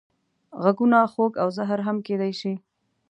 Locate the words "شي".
2.39-2.53